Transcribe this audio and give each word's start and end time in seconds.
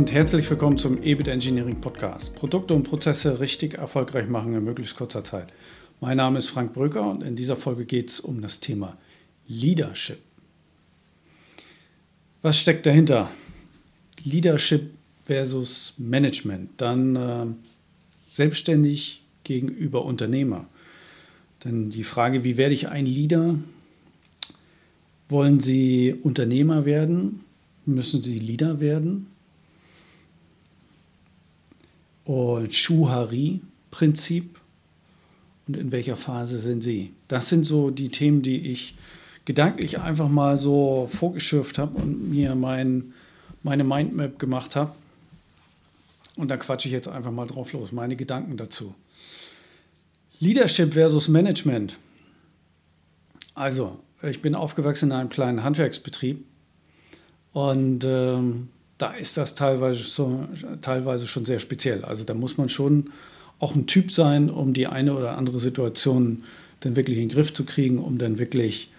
und 0.00 0.12
herzlich 0.12 0.48
willkommen 0.48 0.78
zum 0.78 1.02
EBIT 1.02 1.28
Engineering 1.28 1.78
Podcast. 1.78 2.34
Produkte 2.34 2.72
und 2.72 2.84
Prozesse 2.84 3.38
richtig 3.38 3.74
erfolgreich 3.74 4.30
machen 4.30 4.54
in 4.54 4.64
möglichst 4.64 4.96
kurzer 4.96 5.22
Zeit. 5.24 5.52
Mein 6.00 6.16
Name 6.16 6.38
ist 6.38 6.48
Frank 6.48 6.72
Brücker 6.72 7.10
und 7.10 7.22
in 7.22 7.36
dieser 7.36 7.54
Folge 7.54 7.84
geht 7.84 8.08
es 8.08 8.18
um 8.18 8.40
das 8.40 8.60
Thema 8.60 8.96
Leadership. 9.46 10.16
Was 12.40 12.58
steckt 12.58 12.86
dahinter? 12.86 13.30
Leadership 14.24 14.90
versus 15.26 15.92
Management. 15.98 16.70
Dann 16.78 17.16
äh, 17.16 17.46
selbstständig 18.30 19.20
gegenüber 19.44 20.06
Unternehmer. 20.06 20.64
Dann 21.58 21.90
die 21.90 22.04
Frage, 22.04 22.42
wie 22.42 22.56
werde 22.56 22.72
ich 22.72 22.88
ein 22.88 23.04
Leader? 23.04 23.54
Wollen 25.28 25.60
Sie 25.60 26.14
Unternehmer 26.22 26.86
werden? 26.86 27.40
Müssen 27.84 28.22
Sie 28.22 28.38
Leader 28.38 28.80
werden? 28.80 29.29
Und 32.30 32.76
Schuhari-Prinzip. 32.76 34.60
Und 35.66 35.76
in 35.76 35.90
welcher 35.90 36.14
Phase 36.16 36.60
sind 36.60 36.80
Sie? 36.80 37.12
Das 37.26 37.48
sind 37.48 37.66
so 37.66 37.90
die 37.90 38.08
Themen, 38.08 38.42
die 38.42 38.70
ich 38.70 38.94
gedanklich 39.46 39.98
einfach 39.98 40.28
mal 40.28 40.56
so 40.56 41.10
vorgeschürft 41.12 41.76
habe 41.76 41.98
und 41.98 42.30
mir 42.30 42.54
mein, 42.54 43.14
meine 43.64 43.82
Mindmap 43.82 44.38
gemacht 44.38 44.76
habe. 44.76 44.92
Und 46.36 46.52
da 46.52 46.56
quatsche 46.56 46.86
ich 46.86 46.92
jetzt 46.92 47.08
einfach 47.08 47.32
mal 47.32 47.48
drauf 47.48 47.72
los, 47.72 47.90
meine 47.90 48.14
Gedanken 48.14 48.56
dazu. 48.56 48.94
Leadership 50.38 50.92
versus 50.92 51.26
Management. 51.26 51.98
Also, 53.56 53.98
ich 54.22 54.40
bin 54.40 54.54
aufgewachsen 54.54 55.06
in 55.06 55.16
einem 55.16 55.30
kleinen 55.30 55.64
Handwerksbetrieb 55.64 56.44
und 57.52 58.04
ähm, 58.04 58.68
da 59.00 59.12
ist 59.12 59.36
das 59.36 59.54
teilweise, 59.54 60.04
so, 60.04 60.46
teilweise 60.82 61.26
schon 61.26 61.46
sehr 61.46 61.58
speziell. 61.58 62.04
Also 62.04 62.24
da 62.24 62.34
muss 62.34 62.58
man 62.58 62.68
schon 62.68 63.10
auch 63.58 63.74
ein 63.74 63.86
Typ 63.86 64.12
sein, 64.12 64.50
um 64.50 64.74
die 64.74 64.86
eine 64.86 65.14
oder 65.14 65.38
andere 65.38 65.58
Situation 65.58 66.44
dann 66.80 66.96
wirklich 66.96 67.18
in 67.18 67.28
den 67.28 67.34
Griff 67.34 67.52
zu 67.52 67.64
kriegen, 67.64 67.98
um 67.98 68.18
dann 68.18 68.38
wirklich 68.38 68.90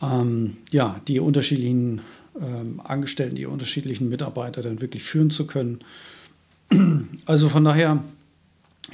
ähm, 0.00 0.58
ja, 0.70 1.00
die 1.08 1.18
unterschiedlichen 1.18 2.02
ähm, 2.40 2.80
Angestellten, 2.82 3.36
die 3.36 3.46
unterschiedlichen 3.46 4.08
Mitarbeiter 4.08 4.62
dann 4.62 4.80
wirklich 4.80 5.02
führen 5.02 5.30
zu 5.30 5.46
können. 5.46 5.80
Also 7.26 7.48
von 7.48 7.64
daher 7.64 8.04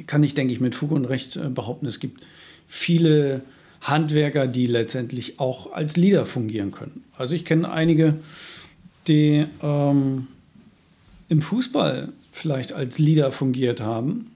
kann 0.06 0.22
ich, 0.22 0.32
denke 0.34 0.52
ich, 0.54 0.60
mit 0.60 0.74
Fug 0.74 0.92
und 0.92 1.04
Recht 1.04 1.36
äh, 1.36 1.48
behaupten, 1.48 1.86
es 1.86 2.00
gibt 2.00 2.24
viele 2.68 3.42
Handwerker, 3.82 4.46
die 4.46 4.66
letztendlich 4.66 5.40
auch 5.40 5.72
als 5.72 5.96
Leader 5.96 6.24
fungieren 6.24 6.70
können. 6.70 7.04
Also 7.16 7.34
ich 7.34 7.44
kenne 7.44 7.70
einige, 7.70 8.14
die 9.08 9.46
ähm, 9.62 10.28
im 11.28 11.42
Fußball 11.42 12.12
vielleicht 12.32 12.72
als 12.72 12.98
Leader 12.98 13.32
fungiert 13.32 13.80
haben, 13.80 14.30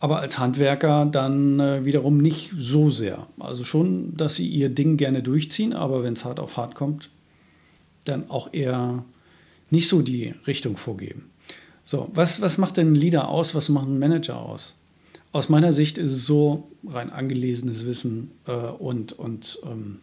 aber 0.00 0.20
als 0.20 0.38
Handwerker 0.38 1.06
dann 1.06 1.58
äh, 1.58 1.84
wiederum 1.84 2.18
nicht 2.18 2.52
so 2.56 2.90
sehr. 2.90 3.26
Also 3.38 3.64
schon, 3.64 4.16
dass 4.16 4.34
sie 4.34 4.46
ihr 4.46 4.68
Ding 4.68 4.96
gerne 4.96 5.22
durchziehen, 5.22 5.72
aber 5.72 6.02
wenn 6.02 6.14
es 6.14 6.24
hart 6.24 6.40
auf 6.40 6.56
hart 6.56 6.74
kommt, 6.74 7.10
dann 8.04 8.30
auch 8.30 8.52
eher 8.52 9.04
nicht 9.70 9.88
so 9.88 10.02
die 10.02 10.34
Richtung 10.46 10.76
vorgeben. 10.76 11.30
So, 11.84 12.10
was, 12.14 12.40
was 12.40 12.58
macht 12.58 12.76
denn 12.76 12.92
ein 12.92 12.96
Leader 12.96 13.28
aus? 13.28 13.54
Was 13.54 13.68
macht 13.68 13.86
ein 13.86 13.98
Manager 13.98 14.38
aus? 14.38 14.74
Aus 15.32 15.48
meiner 15.48 15.72
Sicht 15.72 15.98
ist 15.98 16.12
es 16.12 16.26
so, 16.26 16.68
rein 16.86 17.10
angelesenes 17.10 17.86
Wissen 17.86 18.30
äh, 18.46 18.52
und, 18.52 19.12
und 19.12 19.58
ähm, 19.64 20.00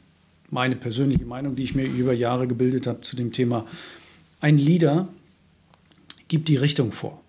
meine 0.54 0.76
persönliche 0.76 1.26
Meinung, 1.26 1.56
die 1.56 1.64
ich 1.64 1.76
mir 1.76 1.86
über 1.86 2.14
Jahre 2.14 2.48
gebildet 2.48 2.88
habe 2.88 3.02
zu 3.02 3.16
dem 3.16 3.32
Thema. 3.32 3.66
Ein 4.40 4.58
Leader 4.58 5.08
gibt 6.28 6.48
die 6.48 6.58
Richtung 6.58 6.92
vor. 6.92 7.22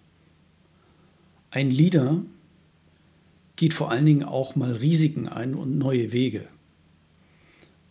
Ein 1.50 1.70
Leader 1.70 2.20
geht 3.56 3.72
vor 3.72 3.90
allen 3.90 4.04
Dingen 4.04 4.24
auch 4.24 4.56
mal 4.56 4.72
Risiken 4.72 5.28
ein 5.28 5.54
und 5.54 5.78
neue 5.78 6.12
Wege. 6.12 6.44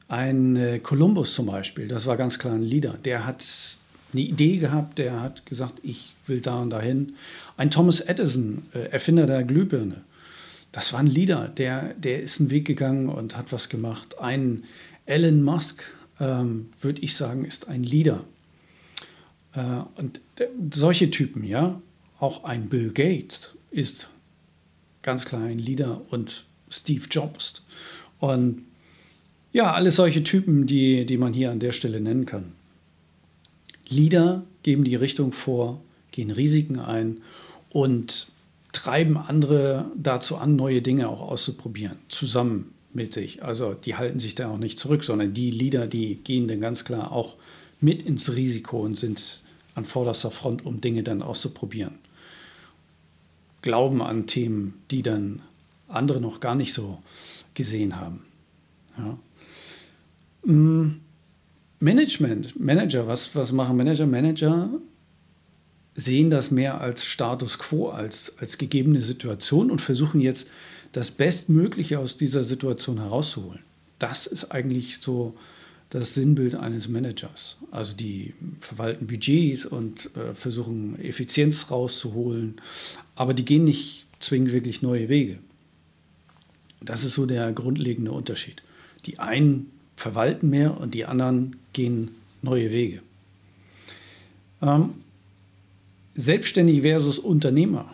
Ein 0.08 0.56
äh, 0.56 0.80
Kolumbus 0.80 1.34
zum 1.34 1.48
Beispiel, 1.48 1.88
das 1.88 2.06
war 2.06 2.18
ganz 2.18 2.38
klar 2.38 2.54
ein 2.54 2.64
Leader, 2.64 2.98
der 3.04 3.26
hat 3.26 3.44
eine 4.12 4.22
Idee 4.22 4.58
gehabt, 4.58 5.00
der 5.00 5.22
hat 5.22 5.46
gesagt, 5.46 5.80
ich 5.82 6.14
will 6.28 6.42
da 6.42 6.62
und 6.62 6.70
dahin. 6.70 7.14
Ein 7.58 7.72
Thomas 7.72 8.02
Edison, 8.02 8.64
äh, 8.74 8.90
Erfinder 8.90 9.26
der 9.26 9.44
Glühbirne, 9.44 10.04
das 10.74 10.92
war 10.92 11.00
ein 11.00 11.08
Leader, 11.08 11.48
der, 11.48 11.94
der 11.94 12.22
ist 12.22 12.40
einen 12.40 12.50
Weg 12.50 12.66
gegangen 12.66 13.08
und 13.08 13.38
hat 13.38 13.54
was 13.54 13.70
gemacht. 13.70 14.20
Ein 14.20 14.64
Elon 15.06 15.42
Musk, 15.42 15.84
ähm, 16.20 16.70
würde 16.82 17.02
ich 17.02 17.16
sagen, 17.16 17.46
ist 17.46 17.68
ein 17.68 17.84
Leader. 17.84 18.24
Äh, 19.54 19.82
und 19.96 20.22
solche 20.74 21.12
Typen, 21.12 21.44
ja, 21.44 21.82
auch 22.20 22.44
ein 22.44 22.70
Bill 22.70 22.92
Gates 22.92 23.56
ist 23.72 24.10
ganz 25.02 25.26
klar 25.26 25.44
ein 25.44 25.60
Leader 25.60 26.02
und 26.10 26.46
Steve 26.70 27.06
Jobs. 27.10 27.64
Und 28.20 28.64
ja, 29.52 29.74
alle 29.74 29.92
solche 29.92 30.24
Typen, 30.24 30.66
die, 30.66 31.06
die 31.06 31.18
man 31.18 31.34
hier 31.34 31.52
an 31.52 31.60
der 31.60 31.72
Stelle 31.74 32.00
nennen 32.00 32.26
kann. 32.26 32.54
Leader 33.88 34.44
geben 34.64 34.84
die 34.84 34.96
Richtung 34.96 35.34
vor, 35.34 35.82
gehen 36.12 36.32
Risiken 36.32 36.80
ein 36.80 37.22
und 37.70 38.28
treiben 38.72 39.18
andere 39.18 39.92
dazu 39.96 40.38
an, 40.38 40.56
neue 40.56 40.82
Dinge 40.82 41.10
auch 41.10 41.22
auszuprobieren, 41.22 41.98
zusammen 42.08 42.73
mit 42.96 43.14
sich. 43.14 43.44
Also 43.44 43.74
die 43.74 43.96
halten 43.96 44.20
sich 44.20 44.36
da 44.36 44.50
auch 44.50 44.58
nicht 44.58 44.80
zurück, 44.80 45.04
sondern 45.04 45.34
die 45.34 45.52
Leader, 45.52 45.88
die 45.88 46.16
gehen 46.16 46.48
dann 46.48 46.62
ganz 46.62 46.86
klar 46.86 47.12
auch 47.12 47.36
mit 47.80 48.04
ins 48.04 48.34
Risiko 48.36 48.82
und 48.82 48.98
sind 48.98 49.42
an 49.76 49.86
vorderster 49.86 50.32
Front, 50.32 50.66
um 50.66 50.82
Dinge 50.82 51.04
dann 51.04 51.22
auszuprobieren. 51.22 51.96
Glauben 53.62 54.02
an 54.02 54.28
Themen, 54.28 54.76
die 54.92 55.02
dann 55.02 55.42
andere 55.88 56.22
noch 56.22 56.40
gar 56.40 56.56
nicht 56.56 56.74
so 56.74 57.00
gesehen 57.54 58.00
haben. 58.00 58.26
Ja. 58.98 59.18
Mm, 60.52 61.00
Management, 61.80 62.60
Manager, 62.60 63.08
was, 63.08 63.36
was 63.36 63.52
machen 63.52 63.76
Manager? 63.78 64.06
Manager 64.06 64.70
sehen 65.96 66.30
das 66.30 66.52
mehr 66.52 66.82
als 66.82 67.06
Status 67.06 67.60
quo, 67.60 67.90
als, 67.90 68.38
als 68.40 68.58
gegebene 68.58 69.02
Situation 69.02 69.70
und 69.70 69.82
versuchen 69.82 70.22
jetzt 70.22 70.50
das 70.94 71.12
Bestmögliche 71.12 72.00
aus 72.00 72.18
dieser 72.18 72.44
Situation 72.44 73.00
herauszuholen. 73.00 73.60
Das 74.00 74.26
ist 74.26 74.52
eigentlich 74.52 75.00
so 75.00 75.36
das 75.90 76.14
Sinnbild 76.14 76.56
eines 76.56 76.88
Managers. 76.88 77.58
Also 77.72 77.96
die 77.96 78.34
verwalten 78.62 79.08
Budgets 79.08 79.66
und 79.66 80.10
äh, 80.16 80.34
versuchen 80.34 81.00
Effizienz 81.00 81.70
rauszuholen, 81.70 82.56
aber 83.16 83.34
die 83.34 83.46
gehen 83.46 83.66
nicht 83.66 84.06
zwingend 84.20 84.52
wirklich 84.52 84.82
neue 84.82 85.10
Wege. 85.10 85.38
Das 86.82 87.04
ist 87.04 87.14
so 87.14 87.26
der 87.26 87.52
grundlegende 87.52 88.12
Unterschied. 88.12 88.62
Die 89.06 89.20
einen 89.20 89.72
verwalten 89.96 90.50
mehr 90.50 90.80
und 90.80 90.94
die 90.94 91.06
anderen 91.06 91.58
gehen 91.74 92.12
neue 92.42 92.72
Wege. 92.72 93.02
Ähm, 94.62 94.96
selbstständig 96.16 96.82
versus 96.82 97.20
Unternehmer. 97.20 97.94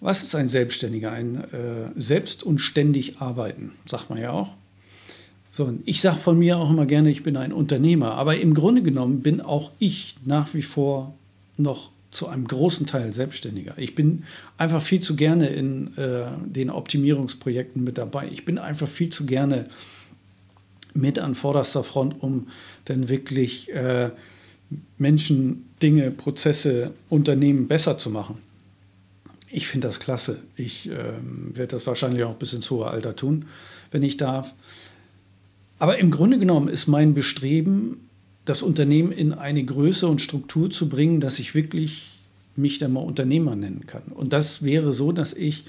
Was 0.00 0.22
ist 0.22 0.34
ein 0.34 0.48
Selbstständiger? 0.48 1.12
Ein 1.12 1.44
äh, 1.52 1.90
selbst 1.96 2.42
und 2.42 2.58
ständig 2.58 3.20
arbeiten, 3.20 3.72
sagt 3.86 4.10
man 4.10 4.18
ja 4.20 4.32
auch. 4.32 4.48
So, 5.50 5.72
ich 5.84 6.00
sage 6.00 6.18
von 6.18 6.38
mir 6.38 6.58
auch 6.58 6.70
immer 6.70 6.86
gerne, 6.86 7.10
ich 7.10 7.22
bin 7.22 7.36
ein 7.36 7.52
Unternehmer, 7.52 8.12
aber 8.14 8.38
im 8.38 8.54
Grunde 8.54 8.82
genommen 8.82 9.20
bin 9.20 9.40
auch 9.40 9.72
ich 9.78 10.16
nach 10.24 10.54
wie 10.54 10.62
vor 10.62 11.14
noch 11.56 11.90
zu 12.10 12.28
einem 12.28 12.46
großen 12.46 12.86
Teil 12.86 13.12
Selbstständiger. 13.12 13.74
Ich 13.76 13.94
bin 13.94 14.24
einfach 14.58 14.82
viel 14.82 15.00
zu 15.00 15.16
gerne 15.16 15.48
in 15.48 15.96
äh, 15.96 16.26
den 16.44 16.70
Optimierungsprojekten 16.70 17.82
mit 17.84 17.98
dabei. 17.98 18.28
Ich 18.32 18.44
bin 18.44 18.58
einfach 18.58 18.88
viel 18.88 19.10
zu 19.10 19.26
gerne 19.26 19.66
mit 20.94 21.18
an 21.18 21.34
vorderster 21.34 21.84
Front, 21.84 22.20
um 22.20 22.48
dann 22.86 23.08
wirklich 23.08 23.72
äh, 23.72 24.10
Menschen, 24.98 25.66
Dinge, 25.82 26.10
Prozesse, 26.10 26.92
Unternehmen 27.08 27.68
besser 27.68 27.98
zu 27.98 28.10
machen. 28.10 28.38
Ich 29.50 29.66
finde 29.66 29.88
das 29.88 30.00
klasse. 30.00 30.38
Ich 30.56 30.88
äh, 30.88 30.94
werde 30.94 31.76
das 31.76 31.86
wahrscheinlich 31.86 32.24
auch 32.24 32.36
bis 32.36 32.52
ins 32.52 32.70
hohe 32.70 32.86
Alter 32.86 33.16
tun, 33.16 33.46
wenn 33.90 34.02
ich 34.02 34.16
darf. 34.16 34.54
Aber 35.78 35.98
im 35.98 36.10
Grunde 36.10 36.38
genommen 36.38 36.68
ist 36.68 36.86
mein 36.86 37.14
Bestreben, 37.14 38.08
das 38.44 38.62
Unternehmen 38.62 39.12
in 39.12 39.32
eine 39.32 39.64
Größe 39.64 40.06
und 40.06 40.20
Struktur 40.20 40.70
zu 40.70 40.88
bringen, 40.88 41.20
dass 41.20 41.38
ich 41.38 41.54
wirklich 41.54 42.18
mich 42.56 42.78
dann 42.78 42.92
mal 42.92 43.00
Unternehmer 43.00 43.56
nennen 43.56 43.86
kann. 43.86 44.02
Und 44.14 44.32
das 44.32 44.62
wäre 44.62 44.92
so, 44.92 45.12
dass 45.12 45.32
ich 45.32 45.64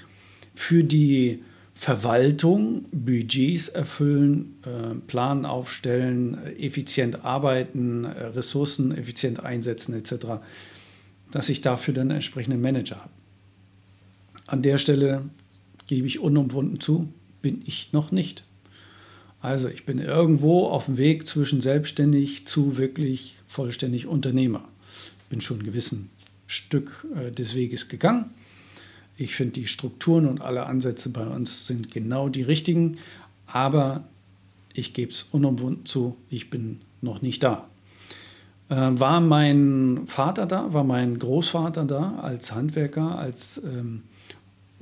für 0.54 0.84
die 0.84 1.42
Verwaltung 1.74 2.84
Budgets 2.92 3.68
erfüllen, 3.68 4.56
äh, 4.64 4.94
Plan 5.06 5.46
aufstellen, 5.46 6.38
effizient 6.58 7.24
arbeiten, 7.24 8.04
äh, 8.04 8.26
Ressourcen 8.26 8.92
effizient 8.92 9.40
einsetzen 9.40 9.94
etc., 9.94 10.42
dass 11.30 11.48
ich 11.48 11.62
dafür 11.62 11.94
dann 11.94 12.10
entsprechende 12.10 12.58
Manager 12.58 12.96
habe. 12.96 13.21
An 14.46 14.62
der 14.62 14.78
Stelle 14.78 15.22
gebe 15.86 16.06
ich 16.06 16.20
unumwunden 16.20 16.80
zu, 16.80 17.08
bin 17.42 17.62
ich 17.64 17.92
noch 17.92 18.12
nicht. 18.12 18.44
Also 19.40 19.68
ich 19.68 19.84
bin 19.84 19.98
irgendwo 19.98 20.66
auf 20.68 20.86
dem 20.86 20.96
Weg 20.96 21.26
zwischen 21.26 21.60
selbstständig 21.60 22.46
zu 22.46 22.78
wirklich 22.78 23.34
vollständig 23.46 24.06
Unternehmer. 24.06 24.64
bin 25.28 25.40
schon 25.40 25.58
ein 25.58 25.64
gewissen 25.64 26.10
Stück 26.46 27.06
äh, 27.16 27.32
des 27.32 27.54
Weges 27.54 27.88
gegangen. 27.88 28.26
Ich 29.16 29.34
finde, 29.34 29.54
die 29.54 29.66
Strukturen 29.66 30.26
und 30.26 30.40
alle 30.40 30.66
Ansätze 30.66 31.08
bei 31.08 31.26
uns 31.26 31.66
sind 31.66 31.90
genau 31.90 32.28
die 32.28 32.42
richtigen, 32.42 32.98
aber 33.46 34.04
ich 34.72 34.94
gebe 34.94 35.10
es 35.10 35.24
unumwunden 35.24 35.86
zu, 35.86 36.16
ich 36.30 36.48
bin 36.50 36.80
noch 37.02 37.20
nicht 37.20 37.42
da. 37.42 37.68
Äh, 38.68 38.74
war 38.74 39.20
mein 39.20 40.02
Vater 40.06 40.46
da, 40.46 40.72
war 40.72 40.84
mein 40.84 41.18
Großvater 41.18 41.84
da 41.84 42.16
als 42.22 42.54
Handwerker, 42.54 43.18
als 43.18 43.60
ähm, 43.64 44.02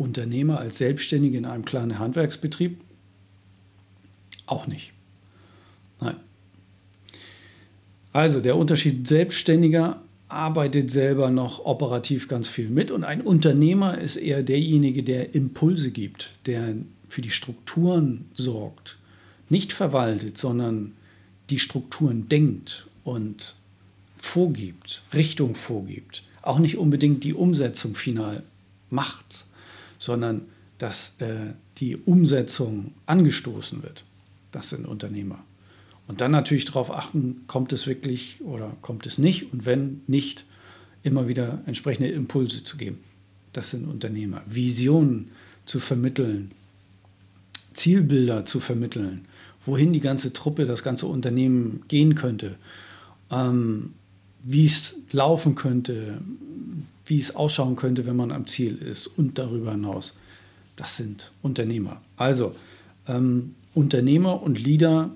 Unternehmer, 0.01 0.59
als 0.59 0.79
Selbstständiger 0.79 1.39
in 1.39 1.45
einem 1.45 1.65
kleinen 1.65 1.99
Handwerksbetrieb? 1.99 2.81
Auch 4.47 4.67
nicht. 4.67 4.93
Nein. 6.01 6.17
Also 8.13 8.41
der 8.41 8.57
Unterschied 8.57 9.07
Selbstständiger 9.07 10.03
arbeitet 10.29 10.91
selber 10.91 11.31
noch 11.31 11.65
operativ 11.65 12.29
ganz 12.29 12.49
viel 12.49 12.71
mit 12.71 12.91
und 12.91 13.05
ein 13.05 13.21
Unternehmer 13.21 13.99
ist 13.99 14.17
eher 14.17 14.43
derjenige, 14.43 15.03
der 15.03 15.35
Impulse 15.35 15.91
gibt, 15.91 16.31
der 16.47 16.77
für 17.09 17.21
die 17.21 17.31
Strukturen 17.31 18.27
sorgt, 18.35 18.97
nicht 19.49 19.73
verwaltet, 19.73 20.39
sondern 20.39 20.93
die 21.51 21.59
Strukturen 21.59 22.29
denkt 22.29 22.87
und 23.05 23.55
vorgibt, 24.17 25.03
Richtung 25.13 25.57
vorgibt, 25.57 26.23
auch 26.43 26.59
nicht 26.59 26.79
unbedingt 26.79 27.25
die 27.25 27.35
Umsetzung 27.35 27.95
final 27.95 28.45
macht, 28.89 29.45
sondern 30.01 30.43
dass 30.79 31.13
äh, 31.19 31.53
die 31.79 31.97
Umsetzung 31.97 32.95
angestoßen 33.07 33.85
wird. 33.85 34.03
Das 34.51 34.71
sind 34.71 34.87
Unternehmer. 34.87 35.39
Und 36.09 36.21
dann 36.21 36.33
natürlich 36.33 36.65
darauf 36.65 36.91
achten, 36.91 37.43
kommt 37.47 37.73
es 37.73 37.87
wirklich 37.87 38.41
oder 38.41 38.77
kommt 38.83 39.07
es 39.07 39.19
nicht 39.19 39.53
und 39.53 39.65
wenn 39.67 40.01
nicht, 40.09 40.45
immer 41.03 41.29
wieder 41.29 41.63
entsprechende 41.67 42.11
Impulse 42.11 42.65
zu 42.65 42.77
geben. 42.77 42.99
Das 43.53 43.71
sind 43.71 43.89
Unternehmer. 43.89 44.43
Visionen 44.47 45.31
zu 45.65 45.81
vermitteln, 45.81 46.51
Zielbilder 47.75 48.45
zu 48.45 48.61
vermitteln, 48.61 49.27
wohin 49.65 49.93
die 49.93 50.01
ganze 50.01 50.33
Truppe, 50.33 50.67
das 50.67 50.83
ganze 50.83 51.07
Unternehmen 51.07 51.83
gehen 51.89 52.17
könnte, 52.17 52.57
ähm, 53.31 53.93
wie 54.43 54.67
es 54.67 54.97
laufen 55.13 55.55
könnte, 55.55 56.21
wie 57.11 57.19
es 57.19 57.35
ausschauen 57.35 57.77
könnte, 57.77 58.07
wenn 58.07 58.17
man 58.17 58.33
am 58.33 58.47
Ziel 58.47 58.77
ist 58.77 59.07
und 59.07 59.39
darüber 59.39 59.73
hinaus. 59.73 60.17
Das 60.77 60.97
sind 60.97 61.33
Unternehmer. 61.43 62.01
Also 62.17 62.53
ähm, 63.07 63.57
Unternehmer 63.75 64.43
und 64.43 64.59
Leader 64.59 65.11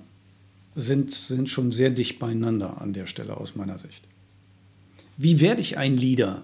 sind, 0.75 1.13
sind 1.13 1.49
schon 1.49 1.71
sehr 1.71 1.89
dicht 1.89 2.19
beieinander 2.19 2.81
an 2.81 2.93
der 2.93 3.07
Stelle 3.07 3.37
aus 3.37 3.55
meiner 3.55 3.77
Sicht. 3.77 4.03
Wie 5.17 5.39
werde 5.39 5.61
ich 5.61 5.77
ein 5.77 5.95
Leader? 5.95 6.43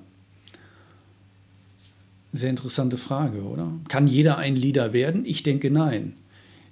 Sehr 2.32 2.50
interessante 2.50 2.96
Frage, 2.96 3.44
oder? 3.44 3.74
Kann 3.90 4.08
jeder 4.08 4.38
ein 4.38 4.56
Leader 4.56 4.94
werden? 4.94 5.26
Ich 5.26 5.44
denke 5.44 5.70
nein. 5.70 6.14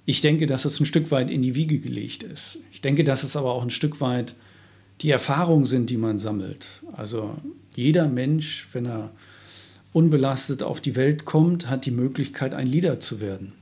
Ich 0.06 0.22
denke, 0.22 0.46
dass 0.46 0.64
es 0.64 0.80
ein 0.80 0.86
Stück 0.86 1.10
weit 1.10 1.30
in 1.30 1.42
die 1.42 1.54
Wiege 1.54 1.78
gelegt 1.78 2.22
ist. 2.22 2.58
Ich 2.72 2.80
denke, 2.80 3.04
dass 3.04 3.24
es 3.24 3.36
aber 3.36 3.52
auch 3.52 3.62
ein 3.62 3.70
Stück 3.70 4.00
weit 4.00 4.34
die 5.00 5.10
Erfahrungen 5.10 5.66
sind, 5.66 5.90
die 5.90 5.96
man 5.96 6.18
sammelt. 6.18 6.66
Also 6.92 7.36
jeder 7.74 8.08
Mensch, 8.08 8.68
wenn 8.72 8.86
er 8.86 9.10
unbelastet 9.92 10.62
auf 10.62 10.80
die 10.80 10.96
Welt 10.96 11.24
kommt, 11.24 11.68
hat 11.68 11.86
die 11.86 11.90
Möglichkeit, 11.90 12.54
ein 12.54 12.66
Leader 12.66 13.00
zu 13.00 13.20
werden 13.20 13.54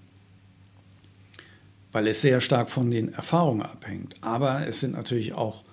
weil 1.93 2.06
es 2.06 2.20
sehr 2.20 2.40
stark 2.40 2.70
von 2.70 2.90
den 2.90 3.12
Erfahrungen 3.14 3.62
abhängt. 3.62 4.14
Aber 4.20 4.67
es 4.67 4.81
sind 4.81 4.93
natürlich 4.93 5.32
auch 5.35 5.64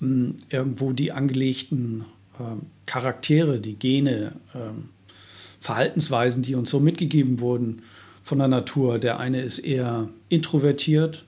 mh, 0.00 0.08
hm, 0.08 0.36
irgendwo 0.48 0.92
die 0.92 1.12
angelegten 1.12 2.04
äh, 2.38 2.42
Charaktere, 2.86 3.60
die 3.60 3.74
Gene, 3.74 4.32
äh, 4.54 4.58
Verhaltensweisen, 5.60 6.42
die 6.42 6.56
uns 6.56 6.70
so 6.70 6.80
mitgegeben 6.80 7.38
wurden 7.40 7.82
von 8.24 8.38
der 8.38 8.48
Natur. 8.48 8.98
Der 8.98 9.20
eine 9.20 9.40
ist 9.42 9.60
eher 9.60 10.08
introvertiert 10.28 11.24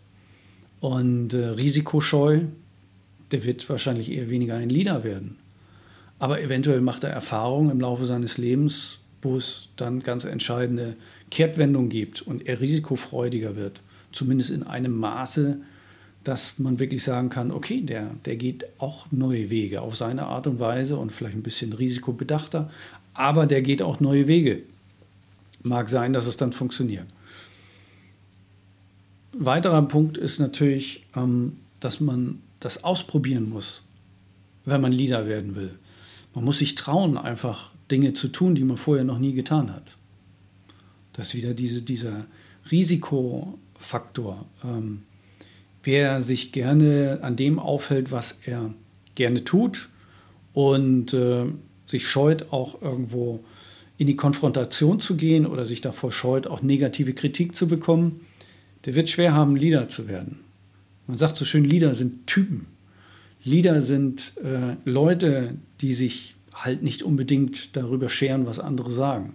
und 0.80 1.34
äh, 1.34 1.46
risikoscheu. 1.46 2.40
Der 3.30 3.44
wird 3.44 3.68
wahrscheinlich 3.68 4.10
eher 4.10 4.30
weniger 4.30 4.56
ein 4.56 4.68
Leader 4.68 5.04
werden. 5.04 5.36
Aber 6.18 6.40
eventuell 6.40 6.80
macht 6.80 7.04
er 7.04 7.10
Erfahrungen 7.10 7.70
im 7.70 7.80
Laufe 7.80 8.06
seines 8.06 8.38
Lebens, 8.38 8.98
wo 9.22 9.36
es 9.36 9.68
dann 9.76 10.02
ganz 10.02 10.24
entscheidende 10.24 10.96
Kehrtwendungen 11.30 11.88
gibt 11.88 12.22
und 12.22 12.46
er 12.46 12.60
risikofreudiger 12.60 13.56
wird 13.56 13.80
zumindest 14.14 14.50
in 14.50 14.62
einem 14.62 14.96
Maße, 14.96 15.58
dass 16.22 16.58
man 16.58 16.78
wirklich 16.78 17.02
sagen 17.02 17.28
kann, 17.28 17.50
okay, 17.50 17.82
der, 17.82 18.10
der 18.24 18.36
geht 18.36 18.64
auch 18.78 19.06
neue 19.10 19.50
Wege 19.50 19.82
auf 19.82 19.96
seine 19.96 20.24
Art 20.26 20.46
und 20.46 20.58
Weise 20.58 20.96
und 20.96 21.12
vielleicht 21.12 21.36
ein 21.36 21.42
bisschen 21.42 21.72
risikobedachter, 21.74 22.70
aber 23.12 23.46
der 23.46 23.60
geht 23.60 23.82
auch 23.82 24.00
neue 24.00 24.26
Wege. 24.26 24.62
Mag 25.62 25.88
sein, 25.88 26.12
dass 26.12 26.26
es 26.26 26.36
dann 26.36 26.52
funktioniert. 26.52 27.06
Weiterer 29.32 29.82
Punkt 29.82 30.16
ist 30.16 30.38
natürlich, 30.38 31.04
ähm, 31.16 31.56
dass 31.80 32.00
man 32.00 32.40
das 32.64 32.82
ausprobieren 32.82 33.50
muss, 33.50 33.82
wenn 34.64 34.80
man 34.80 34.90
Leader 34.90 35.26
werden 35.26 35.54
will. 35.54 35.78
Man 36.34 36.46
muss 36.46 36.60
sich 36.60 36.74
trauen, 36.74 37.18
einfach 37.18 37.72
Dinge 37.90 38.14
zu 38.14 38.28
tun, 38.28 38.54
die 38.54 38.64
man 38.64 38.78
vorher 38.78 39.04
noch 39.04 39.18
nie 39.18 39.34
getan 39.34 39.70
hat. 39.70 39.84
Das 41.12 41.28
ist 41.28 41.34
wieder 41.34 41.52
diese, 41.52 41.82
dieser 41.82 42.24
Risiko, 42.70 43.58
Faktor. 43.74 44.46
Ähm, 44.64 45.02
wer 45.82 46.22
sich 46.22 46.52
gerne 46.52 47.18
an 47.20 47.36
dem 47.36 47.58
aufhält, 47.58 48.10
was 48.12 48.38
er 48.46 48.72
gerne 49.14 49.44
tut 49.44 49.90
und 50.54 51.12
äh, 51.12 51.44
sich 51.84 52.08
scheut, 52.08 52.50
auch 52.50 52.80
irgendwo 52.80 53.44
in 53.98 54.06
die 54.06 54.16
Konfrontation 54.16 55.00
zu 55.00 55.16
gehen 55.18 55.44
oder 55.44 55.66
sich 55.66 55.82
davor 55.82 56.12
scheut, 56.12 56.46
auch 56.46 56.62
negative 56.62 57.12
Kritik 57.12 57.54
zu 57.54 57.68
bekommen, 57.68 58.22
der 58.86 58.94
wird 58.94 59.10
schwer 59.10 59.34
haben, 59.34 59.54
Leader 59.54 59.86
zu 59.88 60.08
werden. 60.08 60.40
Man 61.06 61.16
sagt 61.16 61.36
so 61.36 61.44
schön, 61.44 61.64
Leader 61.64 61.94
sind 61.94 62.26
Typen. 62.26 62.66
Leader 63.42 63.82
sind 63.82 64.32
äh, 64.38 64.76
Leute, 64.88 65.54
die 65.80 65.92
sich 65.92 66.34
halt 66.54 66.82
nicht 66.82 67.02
unbedingt 67.02 67.76
darüber 67.76 68.08
scheren, 68.08 68.46
was 68.46 68.58
andere 68.58 68.90
sagen. 68.90 69.34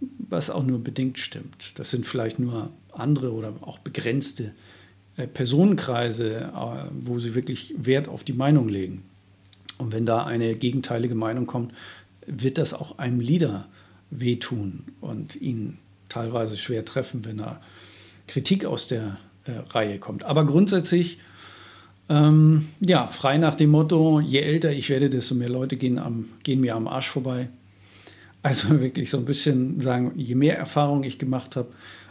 Was 0.00 0.50
auch 0.50 0.62
nur 0.62 0.78
bedingt 0.78 1.18
stimmt. 1.18 1.72
Das 1.76 1.90
sind 1.90 2.06
vielleicht 2.06 2.38
nur 2.38 2.70
andere 2.92 3.32
oder 3.32 3.54
auch 3.62 3.78
begrenzte 3.78 4.52
äh, 5.16 5.26
Personenkreise, 5.26 6.52
äh, 6.54 6.90
wo 7.00 7.18
sie 7.18 7.34
wirklich 7.34 7.74
Wert 7.76 8.08
auf 8.08 8.22
die 8.22 8.32
Meinung 8.32 8.68
legen. 8.68 9.02
Und 9.78 9.92
wenn 9.92 10.06
da 10.06 10.24
eine 10.24 10.54
gegenteilige 10.54 11.16
Meinung 11.16 11.46
kommt, 11.46 11.72
wird 12.26 12.58
das 12.58 12.74
auch 12.74 12.98
einem 12.98 13.18
Leader 13.18 13.66
wehtun 14.10 14.84
und 15.00 15.34
ihn 15.36 15.78
teilweise 16.08 16.56
schwer 16.56 16.84
treffen, 16.84 17.24
wenn 17.24 17.40
er 17.40 17.60
Kritik 18.28 18.64
aus 18.64 18.86
der 18.86 19.18
äh, 19.44 19.52
Reihe 19.70 19.98
kommt. 19.98 20.24
Aber 20.24 20.44
grundsätzlich, 20.44 21.18
ähm, 22.08 22.68
ja, 22.80 23.06
frei 23.06 23.38
nach 23.38 23.54
dem 23.54 23.70
Motto, 23.70 24.20
je 24.20 24.40
älter 24.40 24.72
ich 24.72 24.90
werde, 24.90 25.10
desto 25.10 25.34
mehr 25.34 25.48
Leute 25.48 25.76
gehen, 25.76 25.98
am, 25.98 26.26
gehen 26.42 26.60
mir 26.60 26.74
am 26.74 26.88
Arsch 26.88 27.08
vorbei. 27.08 27.48
Also 28.42 28.68
wirklich 28.80 29.10
so 29.10 29.18
ein 29.18 29.24
bisschen 29.24 29.80
sagen, 29.80 30.12
je 30.16 30.34
mehr 30.34 30.58
Erfahrung 30.58 31.02
ich 31.02 31.18
gemacht 31.18 31.56
habe, 31.56 31.68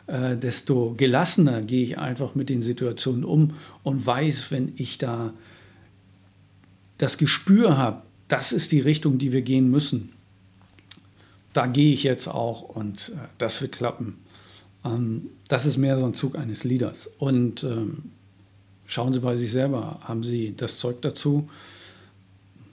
äh, 0.07 0.35
desto 0.35 0.93
gelassener 0.97 1.61
gehe 1.61 1.83
ich 1.83 1.97
einfach 1.97 2.35
mit 2.35 2.49
den 2.49 2.61
Situationen 2.61 3.23
um 3.23 3.53
und 3.83 4.05
weiß, 4.05 4.51
wenn 4.51 4.73
ich 4.75 4.97
da 4.97 5.33
das 6.97 7.17
Gespür 7.17 7.77
habe, 7.77 8.01
das 8.27 8.51
ist 8.51 8.71
die 8.71 8.79
Richtung, 8.79 9.17
die 9.17 9.31
wir 9.31 9.41
gehen 9.41 9.69
müssen. 9.69 10.13
Da 11.53 11.67
gehe 11.67 11.93
ich 11.93 12.03
jetzt 12.03 12.27
auch 12.27 12.61
und 12.61 13.11
äh, 13.15 13.27
das 13.37 13.61
wird 13.61 13.73
klappen. 13.73 14.17
Ähm, 14.85 15.29
das 15.47 15.65
ist 15.65 15.77
mehr 15.77 15.97
so 15.97 16.05
ein 16.05 16.13
Zug 16.13 16.37
eines 16.37 16.63
Leaders. 16.63 17.09
Und 17.17 17.63
ähm, 17.63 18.11
schauen 18.85 19.13
Sie 19.13 19.19
bei 19.19 19.35
sich 19.35 19.51
selber, 19.51 19.99
haben 20.03 20.23
Sie 20.23 20.53
das 20.55 20.79
Zeug 20.79 21.01
dazu? 21.01 21.49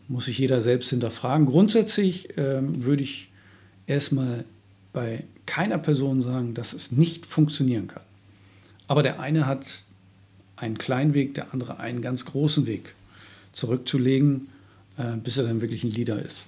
Muss 0.08 0.24
sich 0.24 0.38
jeder 0.38 0.60
selbst 0.60 0.90
hinterfragen. 0.90 1.46
Grundsätzlich 1.46 2.36
ähm, 2.36 2.84
würde 2.84 3.02
ich 3.02 3.30
erstmal 3.86 4.44
bei 4.92 5.24
keiner 5.46 5.78
Person 5.78 6.20
sagen, 6.20 6.54
dass 6.54 6.72
es 6.72 6.92
nicht 6.92 7.26
funktionieren 7.26 7.86
kann. 7.88 8.02
Aber 8.88 9.02
der 9.02 9.20
eine 9.20 9.46
hat 9.46 9.84
einen 10.56 10.78
kleinen 10.78 11.14
Weg, 11.14 11.34
der 11.34 11.52
andere 11.52 11.78
einen 11.78 12.02
ganz 12.02 12.24
großen 12.24 12.66
Weg 12.66 12.94
zurückzulegen, 13.52 14.48
äh, 14.98 15.16
bis 15.16 15.36
er 15.36 15.44
dann 15.44 15.60
wirklich 15.60 15.84
ein 15.84 15.90
Leader 15.90 16.22
ist. 16.22 16.46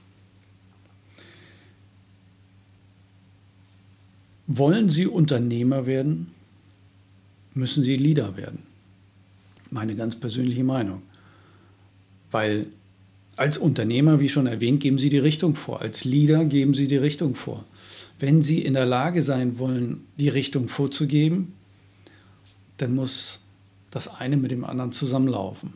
Wollen 4.47 4.89
Sie 4.89 5.07
Unternehmer 5.07 5.87
werden, 5.87 6.29
müssen 7.55 7.85
Sie 7.85 7.97
Leader 7.97 8.37
werden. 8.37 8.61
Meine 9.71 9.95
ganz 9.95 10.17
persönliche 10.17 10.65
Meinung. 10.65 11.03
Weil 12.31 12.67
als 13.37 13.57
Unternehmer, 13.57 14.21
wie 14.21 14.29
schon 14.29 14.47
erwähnt, 14.47 14.81
geben 14.81 14.99
Sie 14.99 15.11
die 15.11 15.19
Richtung 15.19 15.55
vor. 15.55 15.81
Als 15.81 16.05
Leader 16.05 16.45
geben 16.45 16.75
Sie 16.75 16.89
die 16.89 16.97
Richtung 16.97 17.35
vor 17.35 17.65
wenn 18.23 18.41
sie 18.41 18.63
in 18.63 18.75
der 18.75 18.87
Lage 18.87 19.21
sein 19.21 19.59
wollen, 19.59 20.07
die 20.17 20.29
Richtung 20.29 20.69
vorzugeben, 20.69 21.55
dann 22.77 22.95
muss 22.95 23.41
das 23.91 24.07
eine 24.07 24.37
mit 24.37 24.53
dem 24.53 24.65
anderen 24.65 24.93
zusammenlaufen. 24.93 25.73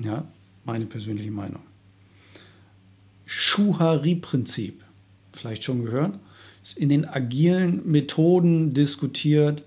Ja, 0.00 0.28
meine 0.66 0.84
persönliche 0.84 1.30
Meinung. 1.30 1.62
Schuhari-Prinzip, 3.24 4.84
vielleicht 5.32 5.64
schon 5.64 5.86
gehört, 5.86 6.18
in 6.76 6.88
den 6.88 7.04
agilen 7.04 7.82
Methoden 7.90 8.74
diskutiert. 8.74 9.62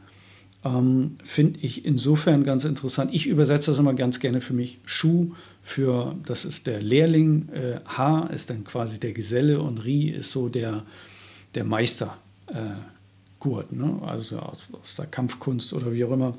Ähm, 0.63 1.17
Finde 1.23 1.59
ich 1.61 1.85
insofern 1.85 2.43
ganz 2.43 2.65
interessant. 2.65 3.11
Ich 3.13 3.27
übersetze 3.27 3.71
das 3.71 3.79
immer 3.79 3.93
ganz 3.93 4.19
gerne 4.19 4.41
für 4.41 4.53
mich. 4.53 4.79
Schuh 4.85 5.31
für, 5.63 6.15
das 6.25 6.45
ist 6.45 6.67
der 6.67 6.81
Lehrling, 6.81 7.49
äh, 7.49 7.79
H 7.85 8.27
ist 8.33 8.49
dann 8.49 8.63
quasi 8.63 8.99
der 8.99 9.13
Geselle 9.13 9.61
und 9.61 9.85
Ri 9.85 10.09
ist 10.09 10.31
so 10.31 10.49
der, 10.49 10.83
der 11.55 11.63
Meister. 11.63 12.17
Äh, 12.47 12.75
ne? 13.71 13.99
also 14.05 14.39
aus, 14.39 14.59
aus, 14.71 14.95
der 14.95 15.07
Kampfkunst 15.07 15.73
oder 15.73 15.91
wie 15.93 16.03
auch 16.03 16.11
immer. 16.11 16.35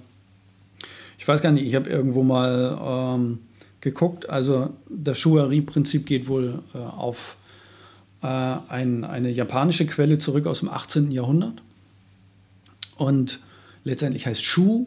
Ich 1.19 1.27
weiß 1.27 1.43
gar 1.43 1.53
nicht, 1.53 1.67
ich 1.67 1.75
habe 1.75 1.89
irgendwo 1.89 2.23
mal 2.23 3.17
ähm, 3.17 3.39
geguckt, 3.81 4.29
also 4.29 4.71
das 4.89 5.19
Shuari-Prinzip 5.19 6.07
geht 6.07 6.29
wohl 6.29 6.63
äh, 6.75 6.79
auf 6.79 7.37
äh, 8.23 8.27
ein, 8.27 9.05
eine 9.05 9.31
japanische 9.31 9.87
Quelle 9.87 10.19
zurück 10.19 10.47
aus 10.47 10.61
dem 10.61 10.69
18. 10.69 11.11
Jahrhundert. 11.11 11.63
Und 12.97 13.41
letztendlich 13.85 14.27
heißt 14.27 14.43
Shu, 14.43 14.87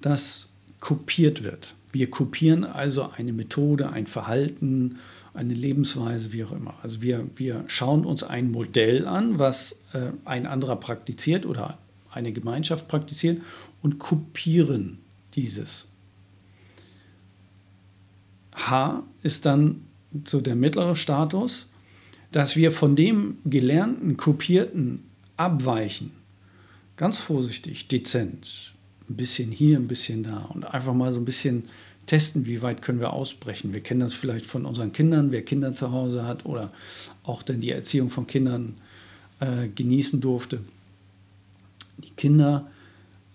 das 0.00 0.48
kopiert 0.80 1.42
wird. 1.42 1.74
Wir 1.92 2.08
kopieren 2.08 2.64
also 2.64 3.10
eine 3.16 3.32
Methode, 3.32 3.90
ein 3.90 4.06
Verhalten, 4.06 4.98
eine 5.34 5.54
Lebensweise, 5.54 6.32
wie 6.32 6.44
auch 6.44 6.52
immer. 6.52 6.74
Also 6.82 7.02
wir, 7.02 7.26
wir 7.36 7.64
schauen 7.66 8.04
uns 8.04 8.22
ein 8.22 8.50
Modell 8.50 9.06
an, 9.06 9.38
was 9.38 9.78
äh, 9.92 10.10
ein 10.24 10.46
anderer 10.46 10.76
praktiziert 10.76 11.46
oder 11.46 11.78
eine 12.10 12.32
Gemeinschaft 12.32 12.88
praktiziert 12.88 13.40
und 13.82 13.98
kopieren 13.98 14.98
dieses. 15.34 15.86
H 18.52 19.02
ist 19.22 19.46
dann 19.46 19.82
so 20.24 20.40
der 20.40 20.56
mittlere 20.56 20.96
Status, 20.96 21.69
dass 22.32 22.56
wir 22.56 22.72
von 22.72 22.96
dem 22.96 23.38
gelernten, 23.44 24.16
kopierten 24.16 25.04
abweichen. 25.36 26.12
Ganz 26.96 27.18
vorsichtig, 27.18 27.88
dezent. 27.88 28.72
Ein 29.08 29.16
bisschen 29.16 29.50
hier, 29.50 29.78
ein 29.78 29.88
bisschen 29.88 30.22
da 30.22 30.44
und 30.54 30.64
einfach 30.64 30.94
mal 30.94 31.12
so 31.12 31.20
ein 31.20 31.24
bisschen 31.24 31.64
testen, 32.06 32.46
wie 32.46 32.62
weit 32.62 32.82
können 32.82 33.00
wir 33.00 33.12
ausbrechen. 33.12 33.72
Wir 33.72 33.80
kennen 33.80 34.00
das 34.00 34.14
vielleicht 34.14 34.46
von 34.46 34.64
unseren 34.64 34.92
Kindern, 34.92 35.32
wer 35.32 35.42
Kinder 35.42 35.74
zu 35.74 35.92
Hause 35.92 36.24
hat 36.24 36.44
oder 36.44 36.72
auch 37.24 37.42
dann 37.42 37.60
die 37.60 37.70
Erziehung 37.70 38.10
von 38.10 38.26
Kindern 38.26 38.74
äh, 39.40 39.68
genießen 39.68 40.20
durfte. 40.20 40.60
Die 41.98 42.10
Kinder 42.10 42.70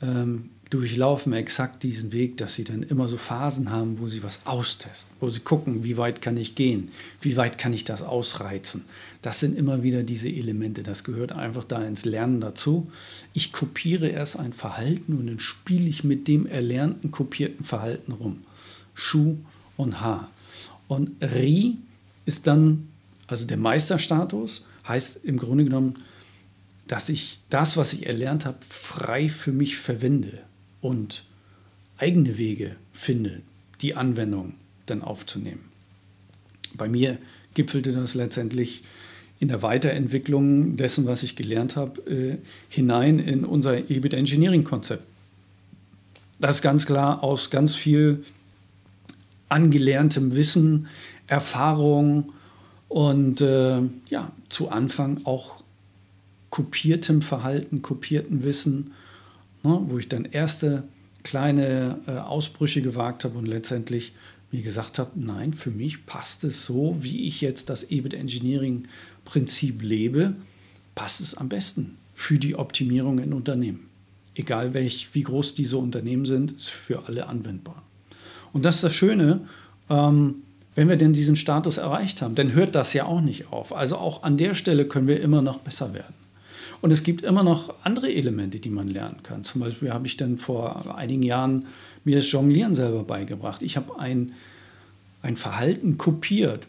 ähm, 0.01 0.49
durchlaufen 0.69 1.33
exakt 1.33 1.83
diesen 1.83 2.11
Weg, 2.11 2.37
dass 2.37 2.55
sie 2.55 2.63
dann 2.63 2.81
immer 2.81 3.07
so 3.07 3.17
Phasen 3.17 3.69
haben, 3.69 3.99
wo 3.99 4.07
sie 4.07 4.23
was 4.23 4.45
austesten, 4.45 5.15
wo 5.19 5.29
sie 5.29 5.41
gucken, 5.41 5.83
wie 5.83 5.97
weit 5.97 6.21
kann 6.21 6.37
ich 6.37 6.55
gehen, 6.55 6.89
wie 7.21 7.37
weit 7.37 7.57
kann 7.57 7.71
ich 7.71 7.83
das 7.83 8.01
ausreizen. 8.01 8.85
Das 9.21 9.39
sind 9.39 9.57
immer 9.57 9.83
wieder 9.83 10.03
diese 10.03 10.29
Elemente, 10.29 10.81
das 10.81 11.03
gehört 11.03 11.31
einfach 11.31 11.63
da 11.63 11.83
ins 11.83 12.05
Lernen 12.05 12.41
dazu. 12.41 12.91
Ich 13.33 13.53
kopiere 13.53 14.07
erst 14.07 14.39
ein 14.39 14.53
Verhalten 14.53 15.17
und 15.17 15.27
dann 15.27 15.39
spiele 15.39 15.87
ich 15.87 16.03
mit 16.03 16.27
dem 16.27 16.47
erlernten, 16.47 17.11
kopierten 17.11 17.63
Verhalten 17.63 18.11
rum. 18.11 18.43
Shu 18.95 19.37
und 19.77 20.01
Ha. 20.01 20.29
Und 20.87 21.11
Ri 21.21 21.77
ist 22.25 22.47
dann, 22.47 22.87
also 23.27 23.45
der 23.45 23.57
Meisterstatus, 23.57 24.65
heißt 24.87 25.25
im 25.25 25.37
Grunde 25.37 25.63
genommen, 25.63 25.97
dass 26.87 27.09
ich 27.09 27.39
das, 27.49 27.77
was 27.77 27.93
ich 27.93 28.05
erlernt 28.05 28.45
habe, 28.45 28.57
frei 28.69 29.29
für 29.29 29.51
mich 29.51 29.77
verwende 29.77 30.43
und 30.85 31.23
eigene 31.97 32.37
Wege 32.37 32.75
finde, 32.93 33.41
die 33.81 33.95
Anwendung 33.95 34.53
dann 34.85 35.01
aufzunehmen. 35.01 35.65
Bei 36.75 36.87
mir 36.87 37.17
gipfelte 37.55 37.91
das 37.91 38.13
letztendlich 38.13 38.83
in 39.39 39.47
der 39.47 39.63
Weiterentwicklung 39.63 40.77
dessen, 40.77 41.07
was 41.07 41.23
ich 41.23 41.35
gelernt 41.35 41.75
habe, 41.75 42.01
äh, 42.01 42.37
hinein 42.69 43.17
in 43.17 43.45
unser 43.45 43.89
EBIT 43.89 44.13
Engineering 44.13 44.63
Konzept. 44.63 45.03
Das 46.39 46.61
ganz 46.61 46.85
klar 46.85 47.23
aus 47.23 47.49
ganz 47.49 47.73
viel 47.73 48.23
angelerntem 49.49 50.35
Wissen, 50.35 50.87
Erfahrung 51.25 52.31
und 52.89 53.41
äh, 53.41 53.81
ja, 54.09 54.31
zu 54.49 54.69
Anfang 54.69 55.21
auch 55.23 55.63
kopiertem 56.51 57.23
Verhalten, 57.23 57.81
kopiertem 57.81 58.43
Wissen, 58.43 58.91
ne, 59.65 59.81
wo 59.87 59.97
ich 59.97 60.09
dann 60.09 60.25
erste 60.25 60.83
kleine 61.23 61.99
äh, 62.07 62.11
Ausbrüche 62.11 62.81
gewagt 62.81 63.23
habe 63.23 63.37
und 63.37 63.47
letztendlich 63.47 64.13
mir 64.51 64.61
gesagt 64.61 64.99
habe, 64.99 65.11
nein, 65.15 65.53
für 65.53 65.71
mich 65.71 66.05
passt 66.05 66.43
es 66.43 66.65
so, 66.65 66.97
wie 67.01 67.27
ich 67.27 67.41
jetzt 67.41 67.69
das 67.69 67.89
EBIT 67.91 68.13
Engineering 68.13 68.87
Prinzip 69.25 69.81
lebe, 69.81 70.35
passt 70.93 71.19
es 71.19 71.35
am 71.35 71.49
besten 71.49 71.97
für 72.13 72.37
die 72.37 72.55
Optimierung 72.55 73.19
in 73.19 73.33
Unternehmen. 73.33 73.89
Egal 74.35 74.73
welch, 74.73 75.09
wie 75.13 75.23
groß 75.23 75.55
diese 75.55 75.77
Unternehmen 75.77 76.25
sind, 76.25 76.53
ist 76.53 76.69
für 76.69 77.07
alle 77.07 77.27
anwendbar. 77.27 77.81
Und 78.53 78.65
das 78.65 78.75
ist 78.75 78.83
das 78.83 78.93
Schöne, 78.93 79.41
ähm, 79.89 80.35
wenn 80.75 80.89
wir 80.89 80.97
denn 80.97 81.13
diesen 81.13 81.37
Status 81.37 81.77
erreicht 81.77 82.21
haben, 82.21 82.35
dann 82.35 82.53
hört 82.53 82.75
das 82.75 82.93
ja 82.93 83.05
auch 83.05 83.21
nicht 83.21 83.51
auf. 83.51 83.73
Also 83.73 83.97
auch 83.97 84.23
an 84.23 84.37
der 84.37 84.53
Stelle 84.53 84.85
können 84.85 85.07
wir 85.07 85.21
immer 85.21 85.41
noch 85.41 85.59
besser 85.59 85.93
werden. 85.93 86.13
Und 86.85 86.91
es 86.91 87.01
gibt 87.01 87.23
immer 87.23 87.41
noch 87.41 87.73
andere 87.81 88.13
Elemente, 88.13 88.59
die 88.59 88.69
man 88.69 88.87
lernen 88.87 89.23
kann. 89.23 89.43
Zum 89.43 89.59
Beispiel 89.59 89.91
habe 89.91 90.05
ich 90.05 90.17
dann 90.17 90.37
vor 90.37 90.95
einigen 90.95 91.23
Jahren 91.23 91.65
mir 92.03 92.17
das 92.17 92.31
Jonglieren 92.31 92.75
selber 92.75 93.03
beigebracht. 93.03 93.63
Ich 93.63 93.75
habe 93.75 93.97
ein, 93.97 94.33
ein 95.23 95.35
Verhalten 95.35 95.97
kopiert. 95.97 96.67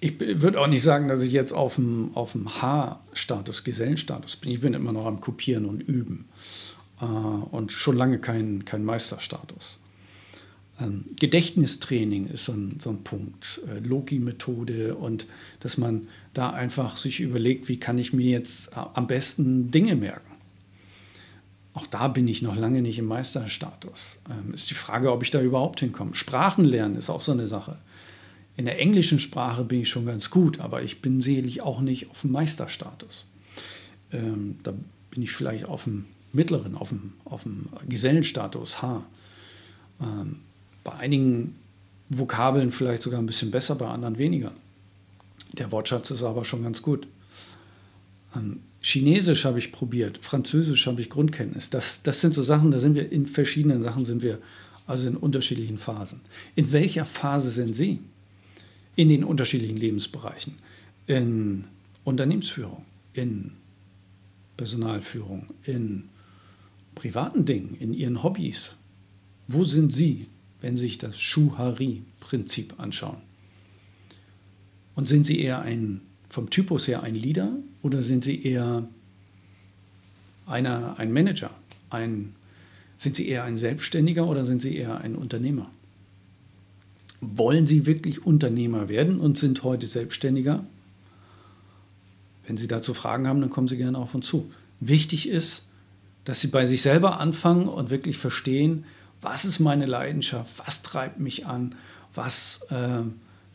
Ich 0.00 0.18
würde 0.18 0.58
auch 0.58 0.66
nicht 0.66 0.82
sagen, 0.82 1.08
dass 1.08 1.20
ich 1.20 1.30
jetzt 1.30 1.52
auf 1.52 1.74
dem, 1.74 2.12
auf 2.14 2.32
dem 2.32 2.62
H-Status, 2.62 3.64
Gesellenstatus 3.64 4.36
bin. 4.36 4.50
Ich 4.50 4.62
bin 4.62 4.72
immer 4.72 4.92
noch 4.92 5.04
am 5.04 5.20
Kopieren 5.20 5.66
und 5.66 5.82
Üben. 5.82 6.24
Äh, 6.98 7.04
und 7.04 7.72
schon 7.72 7.98
lange 7.98 8.18
kein, 8.18 8.64
kein 8.64 8.82
Meisterstatus. 8.82 9.76
Ähm, 10.80 11.06
Gedächtnistraining 11.18 12.26
ist 12.28 12.44
so 12.44 12.52
ein, 12.52 12.78
so 12.80 12.90
ein 12.90 13.02
Punkt, 13.02 13.60
äh, 13.68 13.78
Logi-Methode 13.78 14.94
und 14.94 15.26
dass 15.60 15.78
man 15.78 16.08
da 16.34 16.50
einfach 16.50 16.96
sich 16.96 17.20
überlegt, 17.20 17.68
wie 17.68 17.78
kann 17.78 17.98
ich 17.98 18.12
mir 18.12 18.30
jetzt 18.30 18.72
äh, 18.72 18.80
am 18.94 19.06
besten 19.06 19.70
Dinge 19.70 19.96
merken. 19.96 20.32
Auch 21.72 21.86
da 21.86 22.08
bin 22.08 22.26
ich 22.28 22.42
noch 22.42 22.56
lange 22.56 22.82
nicht 22.82 22.98
im 22.98 23.06
Meisterstatus. 23.06 24.18
Ähm, 24.30 24.54
ist 24.54 24.70
die 24.70 24.74
Frage, 24.74 25.12
ob 25.12 25.22
ich 25.22 25.30
da 25.30 25.40
überhaupt 25.40 25.80
hinkomme. 25.80 26.14
Sprachen 26.14 26.64
lernen 26.64 26.96
ist 26.96 27.10
auch 27.10 27.22
so 27.22 27.32
eine 27.32 27.48
Sache. 27.48 27.78
In 28.56 28.64
der 28.64 28.78
englischen 28.80 29.20
Sprache 29.20 29.64
bin 29.64 29.82
ich 29.82 29.88
schon 29.88 30.06
ganz 30.06 30.30
gut, 30.30 30.60
aber 30.60 30.82
ich 30.82 31.02
bin 31.02 31.20
sicherlich 31.20 31.60
auch 31.62 31.80
nicht 31.80 32.10
auf 32.10 32.22
dem 32.22 32.32
Meisterstatus. 32.32 33.26
Ähm, 34.12 34.56
da 34.62 34.72
bin 35.10 35.22
ich 35.22 35.32
vielleicht 35.32 35.66
auf 35.66 35.84
dem 35.84 36.06
mittleren, 36.32 36.74
auf 36.76 36.90
dem, 36.90 37.14
auf 37.24 37.42
dem 37.42 37.68
Gesellenstatus 37.88 38.82
H. 38.82 39.04
bei 40.86 40.94
einigen 40.94 41.56
Vokabeln 42.08 42.70
vielleicht 42.70 43.02
sogar 43.02 43.18
ein 43.18 43.26
bisschen 43.26 43.50
besser, 43.50 43.74
bei 43.74 43.88
anderen 43.88 44.18
weniger. 44.18 44.52
Der 45.58 45.72
Wortschatz 45.72 46.10
ist 46.12 46.22
aber 46.22 46.44
schon 46.44 46.62
ganz 46.62 46.80
gut. 46.80 47.08
Ähm, 48.34 48.60
Chinesisch 48.80 49.44
habe 49.44 49.58
ich 49.58 49.72
probiert, 49.72 50.18
Französisch 50.24 50.86
habe 50.86 51.00
ich 51.00 51.10
Grundkenntnis. 51.10 51.70
Das, 51.70 52.02
das 52.02 52.20
sind 52.20 52.34
so 52.34 52.42
Sachen, 52.42 52.70
da 52.70 52.78
sind 52.78 52.94
wir 52.94 53.10
in 53.10 53.26
verschiedenen 53.26 53.82
Sachen, 53.82 54.04
sind 54.04 54.22
wir 54.22 54.38
also 54.86 55.08
in 55.08 55.16
unterschiedlichen 55.16 55.76
Phasen. 55.76 56.20
In 56.54 56.70
welcher 56.70 57.04
Phase 57.04 57.50
sind 57.50 57.74
Sie? 57.74 57.98
In 58.94 59.08
den 59.08 59.24
unterschiedlichen 59.24 59.76
Lebensbereichen. 59.76 60.54
In 61.08 61.64
Unternehmensführung, 62.04 62.84
in 63.12 63.50
Personalführung, 64.56 65.48
in 65.64 66.04
privaten 66.94 67.44
Dingen, 67.44 67.76
in 67.80 67.92
Ihren 67.92 68.22
Hobbys. 68.22 68.70
Wo 69.48 69.64
sind 69.64 69.92
Sie? 69.92 70.26
Wenn 70.66 70.76
Sie 70.76 70.86
sich 70.86 70.98
das 70.98 71.16
Schuhari-Prinzip 71.20 72.80
anschauen. 72.80 73.18
Und 74.96 75.06
sind 75.06 75.24
Sie 75.24 75.38
eher 75.40 75.62
ein, 75.62 76.00
vom 76.28 76.50
Typus 76.50 76.88
her 76.88 77.04
ein 77.04 77.14
Leader 77.14 77.52
oder 77.82 78.02
sind 78.02 78.24
Sie 78.24 78.42
eher 78.42 78.88
einer, 80.44 80.98
ein 80.98 81.12
Manager? 81.12 81.52
Ein, 81.88 82.34
sind 82.98 83.14
Sie 83.14 83.28
eher 83.28 83.44
ein 83.44 83.58
Selbstständiger 83.58 84.26
oder 84.26 84.44
sind 84.44 84.60
Sie 84.60 84.74
eher 84.74 85.00
ein 85.00 85.14
Unternehmer? 85.14 85.70
Wollen 87.20 87.68
Sie 87.68 87.86
wirklich 87.86 88.26
Unternehmer 88.26 88.88
werden 88.88 89.20
und 89.20 89.38
sind 89.38 89.62
heute 89.62 89.86
Selbstständiger? 89.86 90.66
Wenn 92.44 92.56
Sie 92.56 92.66
dazu 92.66 92.92
Fragen 92.92 93.28
haben, 93.28 93.40
dann 93.40 93.50
kommen 93.50 93.68
Sie 93.68 93.76
gerne 93.76 93.98
auf 93.98 94.16
uns 94.16 94.26
zu. 94.26 94.50
Wichtig 94.80 95.28
ist, 95.28 95.68
dass 96.24 96.40
Sie 96.40 96.48
bei 96.48 96.66
sich 96.66 96.82
selber 96.82 97.20
anfangen 97.20 97.68
und 97.68 97.90
wirklich 97.90 98.18
verstehen, 98.18 98.84
was 99.26 99.44
ist 99.44 99.58
meine 99.58 99.86
Leidenschaft, 99.86 100.62
was 100.64 100.82
treibt 100.82 101.18
mich 101.18 101.46
an, 101.46 101.74
was 102.14 102.60
äh, 102.70 103.02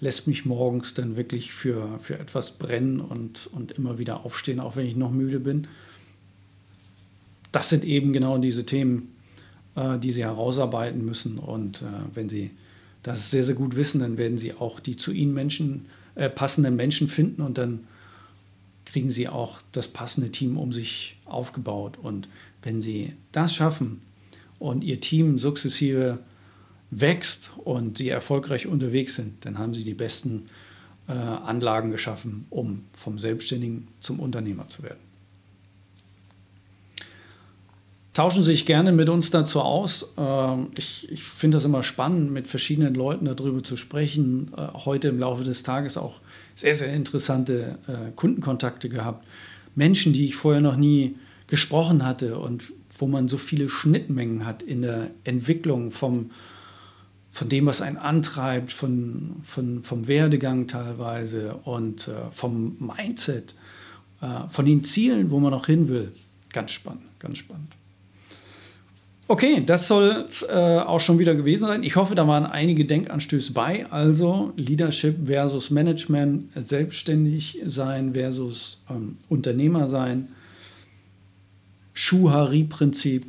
lässt 0.01 0.28
mich 0.28 0.44
morgens 0.44 0.94
dann 0.94 1.16
wirklich 1.16 1.54
für, 1.54 1.98
für 2.01 2.20
etwas 2.20 2.51
brennen 2.58 3.00
und, 3.00 3.48
und 3.54 3.72
immer 3.72 3.98
wieder 3.98 4.25
aufstehen, 4.25 4.60
auch 4.60 4.75
wenn 4.75 4.86
ich 4.86 4.98
noch 4.98 5.12
müde 5.12 5.40
bin. 5.40 5.70
Das 7.54 7.70
sind 7.70 7.86
eben 7.86 8.12
genau 8.12 8.38
diese 8.38 8.66
Themen, 8.66 9.16
äh, 9.78 9.98
die 9.98 10.12
Sie 10.12 10.25
herausarbeiten 10.25 11.06
müssen. 11.06 11.38
Und 11.38 11.84
äh, 11.84 11.86
wenn 12.16 12.28
Sie 12.28 12.51
das 13.01 13.32
sehr, 13.32 13.46
sehr 13.46 13.56
gut 13.56 13.78
wissen, 13.78 14.01
dann 14.01 14.18
werden 14.18 14.38
sie 14.38 14.54
auch 14.54 14.82
die 14.82 14.98
zu 14.98 15.13
ihnen 15.13 15.34
Menschen, 15.34 15.86
äh, 16.16 16.30
passenden 16.30 16.75
Menschen 16.75 17.08
finden 17.08 17.42
und 17.42 17.58
dann 17.58 17.88
kriegen 18.86 19.10
sie 19.10 19.30
auch 19.30 19.62
das 19.72 19.88
passende 19.88 20.32
Team 20.32 20.58
um 20.58 20.74
sich 20.74 21.18
aufgebaut. 21.24 21.98
Und 22.01 22.28
wenn 22.62 22.82
sie 22.82 23.13
das 23.32 23.56
schaffen 23.56 24.01
und 24.62 24.84
ihr 24.84 25.01
Team 25.01 25.39
sukzessive 25.39 26.20
wächst 26.91 27.51
und 27.63 27.98
sie 27.98 28.10
erfolgreich 28.10 28.68
unterwegs 28.68 29.15
sind, 29.15 29.44
dann 29.46 29.58
haben 29.58 29.74
sie 29.74 29.84
die 29.84 29.96
besten 29.96 30.50
äh, 31.08 31.13
Anlagen 31.13 31.89
geschaffen, 31.89 32.46
um 32.50 32.86
vom 32.94 33.18
Selbstständigen 33.18 33.88
zum 34.00 34.20
Unternehmer 34.20 34.68
zu 34.68 34.84
werden. 34.84 35.00
Tauschen 38.13 38.44
sich 38.44 38.65
gerne 38.65 38.91
mit 38.91 39.10
uns 39.10 39.32
dazu 39.32 39.62
aus. 39.62 40.10
Ähm, 40.18 40.68
ich, 40.77 41.10
ich 41.10 41.24
finde 41.24 41.58
das 41.58 41.65
immer 41.65 41.82
spannend, 41.82 42.32
mit 42.32 42.46
verschiedenen 42.46 42.94
Leuten 42.94 43.25
darüber 43.25 43.63
zu 43.63 43.77
sprechen. 43.77 44.51
Äh, 44.56 44.68
heute 44.86 45.08
im 45.08 45.18
Laufe 45.18 45.44
des 45.44 45.63
Tages 45.63 45.98
auch 45.98 46.20
sehr, 46.56 46.75
sehr 46.75 46.94
interessante 46.94 47.80
äh, 47.88 48.12
Kundenkontakte 48.15 48.89
gehabt. 48.89 49.25
Menschen, 49.75 50.13
die 50.13 50.25
ich 50.25 50.36
vorher 50.36 50.62
noch 50.62 50.75
nie 50.75 51.15
gesprochen 51.48 52.06
hatte 52.06 52.38
und 52.38 52.74
wo 53.01 53.08
man 53.08 53.27
so 53.27 53.38
viele 53.38 53.67
Schnittmengen 53.67 54.46
hat 54.46 54.62
in 54.63 54.84
der 54.84 55.10
Entwicklung 55.24 55.91
vom, 55.91 56.31
von 57.31 57.50
dem, 57.50 57.65
was 57.65 57.81
einen 57.81 57.98
antreibt, 57.98 58.72
von, 58.72 59.38
von, 59.43 59.84
vom 59.84 60.08
Werdegang 60.08 60.67
teilweise 60.67 61.55
und 61.63 62.08
äh, 62.08 62.12
vom 62.31 62.77
Mindset, 62.79 63.55
äh, 64.22 64.48
von 64.50 64.65
den 64.65 64.84
Zielen, 64.84 65.31
wo 65.31 65.39
man 65.39 65.53
auch 65.53 65.65
hin 65.65 65.88
will. 65.88 66.12
Ganz 66.53 66.72
spannend, 66.72 67.03
ganz 67.20 67.39
spannend. 67.39 67.74
Okay, 69.27 69.63
das 69.65 69.88
soll 69.88 70.25
es 70.27 70.43
äh, 70.43 70.51
auch 70.51 71.00
schon 71.00 71.17
wieder 71.17 71.34
gewesen 71.36 71.65
sein. 71.65 71.84
Ich 71.84 71.96
hoffe, 71.96 72.15
da 72.15 72.27
waren 72.27 72.46
einige 72.46 72.84
Denkanstöße 72.84 73.53
bei. 73.53 73.86
Also 73.89 74.51
Leadership 74.58 75.25
versus 75.25 75.70
Management, 75.70 76.50
selbstständig 76.53 77.60
sein 77.65 78.13
versus 78.13 78.81
ähm, 78.89 79.15
Unternehmer 79.29 79.88
sein, 79.88 80.27
Schuhari-Prinzip. 81.94 83.26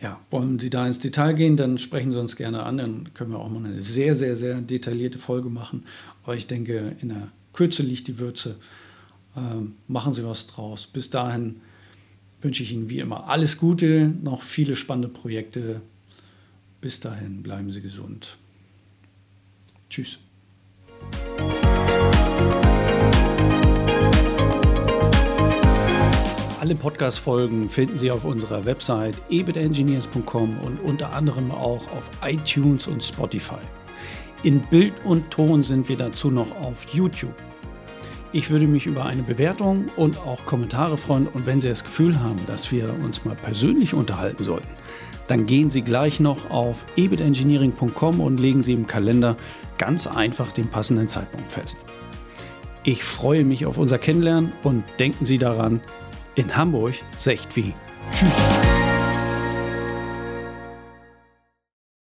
Ja, 0.00 0.20
wollen 0.30 0.58
Sie 0.58 0.70
da 0.70 0.86
ins 0.86 0.98
Detail 0.98 1.34
gehen, 1.34 1.56
dann 1.56 1.78
sprechen 1.78 2.10
Sie 2.10 2.18
uns 2.18 2.36
gerne 2.36 2.64
an. 2.64 2.78
Dann 2.78 3.14
können 3.14 3.30
wir 3.30 3.38
auch 3.38 3.48
mal 3.48 3.64
eine 3.64 3.80
sehr, 3.80 4.14
sehr, 4.14 4.34
sehr 4.36 4.60
detaillierte 4.60 5.18
Folge 5.18 5.48
machen. 5.48 5.84
Aber 6.24 6.34
ich 6.34 6.46
denke, 6.46 6.96
in 7.00 7.10
der 7.10 7.28
Kürze 7.52 7.82
liegt 7.82 8.08
die 8.08 8.18
Würze. 8.18 8.56
Ähm, 9.36 9.76
machen 9.86 10.12
Sie 10.12 10.24
was 10.24 10.46
draus. 10.46 10.86
Bis 10.86 11.10
dahin 11.10 11.60
wünsche 12.40 12.62
ich 12.62 12.72
Ihnen 12.72 12.90
wie 12.90 12.98
immer 12.98 13.28
alles 13.28 13.58
Gute, 13.58 14.12
noch 14.22 14.42
viele 14.42 14.76
spannende 14.76 15.08
Projekte. 15.08 15.80
Bis 16.80 16.98
dahin, 16.98 17.42
bleiben 17.42 17.70
Sie 17.70 17.80
gesund. 17.80 18.36
Tschüss. 19.88 20.18
Alle 26.62 26.76
Podcast-Folgen 26.76 27.68
finden 27.68 27.98
Sie 27.98 28.12
auf 28.12 28.24
unserer 28.24 28.64
Website 28.64 29.16
ebitengineers.com 29.30 30.60
und 30.60 30.80
unter 30.80 31.12
anderem 31.12 31.50
auch 31.50 31.82
auf 31.90 32.08
iTunes 32.24 32.86
und 32.86 33.02
Spotify. 33.02 33.58
In 34.44 34.60
Bild 34.60 34.94
und 35.02 35.28
Ton 35.32 35.64
sind 35.64 35.88
wir 35.88 35.96
dazu 35.96 36.30
noch 36.30 36.52
auf 36.60 36.86
YouTube. 36.94 37.34
Ich 38.32 38.48
würde 38.48 38.68
mich 38.68 38.86
über 38.86 39.04
eine 39.06 39.24
Bewertung 39.24 39.86
und 39.96 40.16
auch 40.18 40.46
Kommentare 40.46 40.96
freuen. 40.96 41.26
Und 41.26 41.46
wenn 41.46 41.60
Sie 41.60 41.68
das 41.68 41.82
Gefühl 41.82 42.20
haben, 42.20 42.38
dass 42.46 42.70
wir 42.70 42.94
uns 43.02 43.24
mal 43.24 43.34
persönlich 43.34 43.92
unterhalten 43.92 44.44
sollten, 44.44 44.70
dann 45.26 45.46
gehen 45.46 45.68
Sie 45.68 45.82
gleich 45.82 46.20
noch 46.20 46.48
auf 46.48 46.86
ebitengineering.com 46.94 48.20
und 48.20 48.38
legen 48.38 48.62
Sie 48.62 48.74
im 48.74 48.86
Kalender 48.86 49.36
ganz 49.78 50.06
einfach 50.06 50.52
den 50.52 50.68
passenden 50.68 51.08
Zeitpunkt 51.08 51.50
fest. 51.50 51.78
Ich 52.84 53.02
freue 53.02 53.44
mich 53.44 53.66
auf 53.66 53.78
unser 53.78 53.98
Kennenlernen 53.98 54.52
und 54.62 54.84
denken 55.00 55.26
Sie 55.26 55.38
daran, 55.38 55.80
in 56.34 56.56
Hamburg 56.56 56.94
secht 57.16 57.54
wie. 57.56 57.74
Tschüss. 58.12 58.71